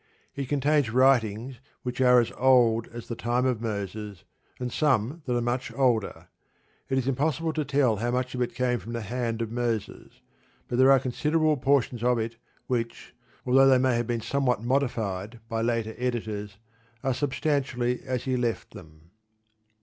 [0.35, 4.23] It contains writings which are as old as the time of Moses,
[4.59, 6.27] and some that are much older.
[6.89, 10.23] It is impossible to tell how much of it came from the hand of Moses;
[10.67, 13.13] but there are considerable portions of it which,
[13.45, 16.57] although they may have been somewhat modified by later editors,
[17.03, 19.11] are substantially as he left them.